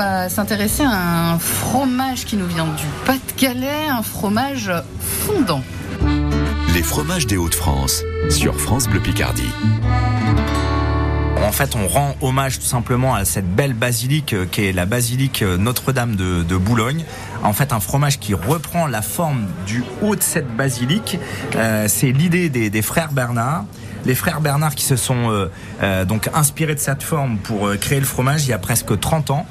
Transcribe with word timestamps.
va 0.00 0.30
s'intéresser 0.30 0.82
à 0.82 1.32
un 1.32 1.38
fromage 1.38 2.24
qui 2.24 2.38
nous 2.38 2.46
vient 2.46 2.64
du 2.64 2.86
Pas-de-Calais, 3.04 3.86
un 3.90 4.02
fromage 4.02 4.72
fondant. 4.98 5.62
Les 6.72 6.82
fromages 6.82 7.26
des 7.26 7.36
Hauts-de-France 7.36 8.02
sur 8.30 8.58
France 8.58 8.88
Bleu 8.88 9.00
Picardie. 9.00 9.50
En 11.36 11.52
fait, 11.52 11.76
on 11.76 11.86
rend 11.86 12.14
hommage 12.22 12.60
tout 12.60 12.64
simplement 12.64 13.14
à 13.14 13.26
cette 13.26 13.54
belle 13.54 13.74
basilique 13.74 14.32
euh, 14.32 14.46
qui 14.50 14.64
est 14.64 14.72
la 14.72 14.86
basilique 14.86 15.42
euh, 15.42 15.58
Notre-Dame 15.58 16.16
de, 16.16 16.44
de 16.44 16.56
Boulogne. 16.56 17.04
En 17.42 17.52
fait, 17.52 17.74
un 17.74 17.80
fromage 17.80 18.18
qui 18.18 18.32
reprend 18.32 18.86
la 18.86 19.02
forme 19.02 19.48
du 19.66 19.84
haut 20.00 20.16
de 20.16 20.22
cette 20.22 20.48
basilique. 20.56 21.18
Euh, 21.56 21.88
c'est 21.88 22.12
l'idée 22.12 22.48
des, 22.48 22.70
des 22.70 22.82
frères 22.82 23.12
Bernard 23.12 23.64
les 24.04 24.14
frères 24.14 24.40
Bernard 24.40 24.74
qui 24.74 24.84
se 24.84 24.96
sont 24.96 25.30
euh, 25.30 25.50
euh, 25.82 26.04
donc 26.04 26.28
inspirés 26.34 26.74
de 26.74 26.80
cette 26.80 27.02
forme 27.02 27.38
pour 27.38 27.66
euh, 27.66 27.76
créer 27.76 28.00
le 28.00 28.06
fromage 28.06 28.44
il 28.44 28.50
y 28.50 28.52
a 28.52 28.58
presque 28.58 28.98
30 28.98 29.30
ans. 29.30 29.46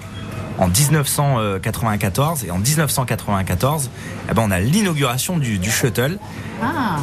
En 0.59 0.67
1994 0.67 2.43
et 2.43 2.51
en 2.51 2.59
1994, 2.59 3.89
eh 4.29 4.33
ben 4.33 4.43
on 4.45 4.51
a 4.51 4.59
l'inauguration 4.59 5.37
du, 5.37 5.57
du 5.57 5.71
shuttle 5.71 6.19
Ah, 6.61 6.97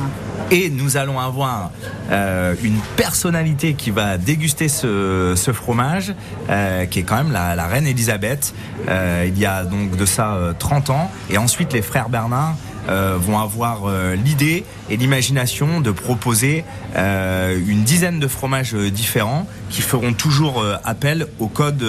et 0.50 0.68
nous 0.68 0.98
allons 0.98 1.18
avoir 1.18 1.70
euh, 2.10 2.54
une 2.62 2.78
personnalité 2.96 3.72
qui 3.72 3.90
va 3.90 4.18
déguster 4.18 4.68
ce, 4.68 5.32
ce 5.36 5.52
fromage, 5.52 6.14
euh, 6.50 6.84
qui 6.84 6.98
est 7.00 7.02
quand 7.02 7.16
même 7.16 7.32
la, 7.32 7.56
la 7.56 7.66
reine 7.66 7.86
Elisabeth. 7.86 8.54
Euh, 8.88 9.24
il 9.26 9.38
y 9.38 9.46
a 9.46 9.64
donc 9.64 9.96
de 9.96 10.04
ça 10.04 10.34
euh, 10.34 10.52
30 10.56 10.90
ans. 10.90 11.10
Et 11.30 11.38
ensuite, 11.38 11.72
les 11.72 11.82
frères 11.82 12.10
Bernard 12.10 12.54
euh, 12.88 13.16
vont 13.18 13.38
avoir 13.38 13.86
euh, 13.86 14.14
l'idée 14.14 14.64
et 14.90 14.96
l'imagination 14.96 15.80
de 15.80 15.90
proposer 15.90 16.64
euh, 16.96 17.58
une 17.66 17.82
dizaine 17.82 18.20
de 18.20 18.28
fromages 18.28 18.74
différents 18.74 19.48
qui 19.70 19.82
feront 19.82 20.12
toujours 20.12 20.64
appel 20.84 21.26
au 21.40 21.48
code 21.48 21.78
du, 21.78 21.86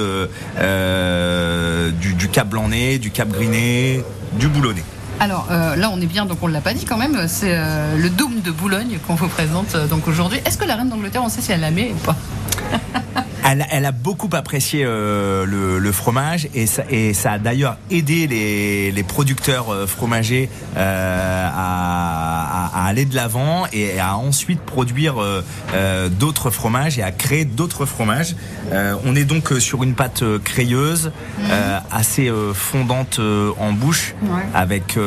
Cap 2.30 2.50
Blanc-Nez, 2.50 2.98
du 2.98 3.12
Cap 3.12 3.30
Griné, 3.30 4.04
du 4.34 4.48
Boulonnais. 4.48 4.84
alors 5.20 5.48
là, 5.50 5.90
on 5.92 6.02
est 6.02 6.08
bien, 6.08 6.26
donc 6.26 6.40
on 6.42 6.48
ne 6.48 6.54
l'a 6.54 6.62
pas 6.62 6.74
dit 6.74 6.86
quand 6.86 6.98
même, 6.98 7.28
c'est 7.28 7.56
le 7.56 8.10
Dôme 8.10 8.42
de 8.42 8.52
Boulogne 8.52 8.98
qu'on 9.06 9.16
vous 9.16 9.28
présente 9.28 9.76
donc 9.90 10.08
aujourd'hui. 10.08 10.40
Est-ce 10.46 10.58
que 10.58 10.66
la 10.66 10.76
reine 10.76 10.90
d'Angleterre, 10.90 11.24
on 11.24 11.30
sait 11.30 11.42
si 11.42 11.52
elle 11.52 11.62
l'aimait 11.62 11.94
ou 11.94 12.06
pas? 12.06 12.16
Elle, 13.50 13.66
elle 13.72 13.86
a 13.86 13.94
beaucoup 13.94 14.30
apprécié 14.34 14.84
euh, 14.86 15.46
le, 15.46 15.80
le 15.80 15.92
fromage 15.94 16.50
et 16.54 16.66
ça, 16.68 16.84
et 16.90 17.14
ça 17.14 17.32
a 17.34 17.40
d'ailleurs 17.40 17.78
aidé 17.90 18.28
les, 18.28 18.92
les 18.92 19.04
producteurs 19.04 19.70
euh, 19.72 19.88
fromagers 19.88 20.50
euh, 20.76 21.48
à, 21.50 22.66
à- 22.66 22.84
à 22.84 22.88
aller 22.90 23.06
de 23.06 23.16
l'avant 23.16 23.66
et 23.72 24.00
à 24.02 24.18
ensuite 24.18 24.60
produire 24.62 25.22
euh, 25.22 25.42
euh, 25.74 26.10
d'autres 26.10 26.50
fromages 26.50 27.00
et 27.00 27.04
à 27.04 27.12
créer 27.12 27.46
d'autres 27.46 27.86
fromages. 27.86 28.36
Euh, 28.74 28.96
on 29.06 29.16
est 29.16 29.24
donc 29.24 29.54
sur 29.60 29.82
une 29.84 29.94
pâte 29.96 30.24
crayeuse, 30.44 31.12
euh, 31.50 31.80
assez 31.90 32.28
euh, 32.30 32.54
fondante 32.54 33.20
euh, 33.20 33.52
en 33.60 33.72
bouche, 33.72 34.14
Ouais. 34.24 34.42
avec 34.54 34.98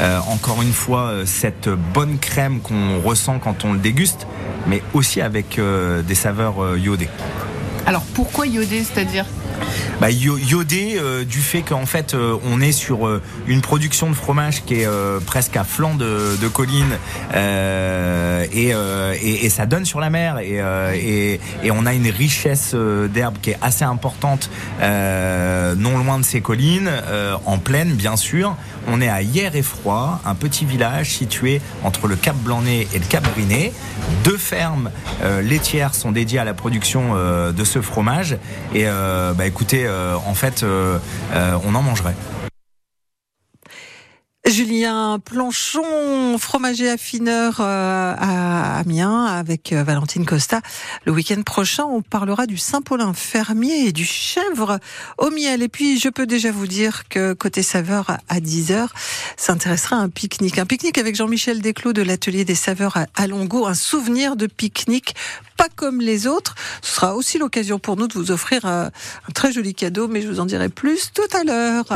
euh, 0.00 0.18
encore 0.28 0.62
une 0.62 0.72
fois 0.72 1.06
euh, 1.06 1.26
cette 1.26 1.68
bonne 1.68 2.18
crème 2.18 2.60
qu'on 2.60 3.00
ressent 3.00 3.38
quand 3.38 3.64
on 3.64 3.72
le 3.72 3.78
déguste, 3.78 4.26
mais 4.66 4.82
aussi 4.92 5.20
avec 5.20 5.58
euh, 5.58 6.02
des 6.02 6.14
saveurs 6.14 6.76
iodées. 6.76 7.08
Alors 7.86 8.02
pourquoi 8.14 8.46
iodé, 8.46 8.82
c'est-à-dire? 8.82 9.26
Bah, 10.00 10.08
euh, 10.74 11.24
du 11.24 11.38
fait 11.40 11.62
qu'en 11.62 11.86
fait 11.86 12.14
euh, 12.14 12.36
on 12.44 12.60
est 12.60 12.72
sur 12.72 13.06
euh, 13.06 13.22
une 13.46 13.60
production 13.60 14.10
de 14.10 14.14
fromage 14.14 14.64
qui 14.64 14.80
est 14.80 14.86
euh, 14.86 15.20
presque 15.20 15.56
à 15.56 15.64
flanc 15.64 15.94
de, 15.94 16.36
de 16.40 16.48
colline 16.48 16.98
euh, 17.34 18.44
et, 18.52 18.74
euh, 18.74 19.14
et, 19.20 19.46
et 19.46 19.48
ça 19.48 19.66
donne 19.66 19.84
sur 19.84 20.00
la 20.00 20.10
mer 20.10 20.38
et, 20.38 20.60
et, 20.94 21.40
et 21.62 21.70
on 21.70 21.86
a 21.86 21.94
une 21.94 22.08
richesse 22.08 22.74
d'herbe 22.74 23.36
qui 23.40 23.50
est 23.50 23.58
assez 23.62 23.84
importante 23.84 24.50
non 24.80 25.98
loin 25.98 26.18
de 26.18 26.24
ces 26.24 26.40
collines 26.40 26.90
en 27.44 27.58
plaine 27.58 27.94
bien 27.94 28.16
sûr. 28.16 28.56
On 28.86 29.00
est 29.00 29.08
à 29.08 29.22
Hier 29.22 29.54
et 29.56 29.62
Froid 29.62 30.20
un 30.26 30.34
petit 30.34 30.64
village 30.64 31.10
situé 31.10 31.60
entre 31.84 32.08
le 32.08 32.16
Cap 32.16 32.36
Blanc-Nez 32.36 32.88
et 32.94 32.98
le 32.98 33.04
Cap 33.06 33.26
Griné 33.34 33.72
deux 34.24 34.36
fermes 34.36 34.90
laitières 35.42 35.94
sont 35.94 36.12
dédiées 36.12 36.38
à 36.38 36.44
la 36.44 36.54
production 36.54 37.14
de 37.52 37.64
ce 37.64 37.80
fromage. 37.80 38.36
Et 38.74 38.84
bah 38.84 39.46
écoutez 39.46 39.83
euh, 39.86 40.16
en 40.26 40.34
fait 40.34 40.62
euh, 40.62 40.98
euh, 41.32 41.58
on 41.64 41.74
en 41.74 41.82
mangerait. 41.82 42.14
Julien 44.46 45.18
Planchon, 45.24 46.36
fromager 46.38 46.90
affineur 46.90 47.60
euh, 47.60 48.14
Amiens 48.76 49.24
avec 49.24 49.72
euh, 49.72 49.82
Valentine 49.84 50.26
Costa. 50.26 50.60
Le 51.04 51.12
week-end 51.12 51.42
prochain, 51.42 51.84
on 51.84 52.02
parlera 52.02 52.46
du 52.46 52.56
Saint-Paulin 52.56 53.12
fermier 53.14 53.86
et 53.86 53.92
du 53.92 54.04
chèvre 54.04 54.78
au 55.18 55.30
miel. 55.30 55.62
Et 55.62 55.68
puis, 55.68 55.98
je 55.98 56.08
peux 56.08 56.26
déjà 56.26 56.50
vous 56.52 56.66
dire 56.66 57.08
que 57.08 57.32
côté 57.32 57.62
saveur 57.62 58.18
à 58.28 58.40
10h, 58.40 58.88
s'intéressera 59.36 59.96
à 59.96 60.00
un 60.00 60.08
pique-nique. 60.08 60.58
Un 60.58 60.66
pique-nique 60.66 60.98
avec 60.98 61.16
Jean-Michel 61.16 61.60
Desclos 61.60 61.92
de 61.92 62.02
l'atelier 62.02 62.44
des 62.44 62.54
saveurs 62.54 62.96
à- 62.96 63.06
à 63.16 63.26
Longo. 63.26 63.66
Un 63.66 63.74
souvenir 63.74 64.36
de 64.36 64.46
pique-nique 64.46 65.14
pas 65.56 65.68
comme 65.76 66.00
les 66.00 66.26
autres. 66.26 66.56
Ce 66.82 66.94
sera 66.96 67.14
aussi 67.14 67.38
l'occasion 67.38 67.78
pour 67.78 67.96
nous 67.96 68.08
de 68.08 68.14
vous 68.14 68.32
offrir 68.32 68.64
euh, 68.64 68.86
un 69.28 69.32
très 69.32 69.52
joli 69.52 69.72
cadeau, 69.72 70.08
mais 70.08 70.20
je 70.20 70.26
vous 70.28 70.40
en 70.40 70.46
dirai 70.46 70.68
plus 70.68 71.12
tout 71.14 71.22
à 71.36 71.44
l'heure. 71.44 71.84